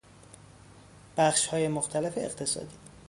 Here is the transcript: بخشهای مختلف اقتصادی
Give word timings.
بخشهای 1.17 1.67
مختلف 1.67 2.17
اقتصادی 2.17 2.77